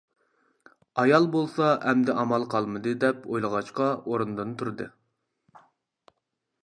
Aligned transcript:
ئايال 1.01 1.27
بولسا 1.35 1.67
ئەمدى 1.91 2.15
ئامال 2.21 2.47
قالمىدى 2.53 2.95
دەپ 3.05 3.29
ئويلىغاچقا 3.35 3.91
ئورنىدىن 4.09 4.57
تۇردى. 4.63 4.89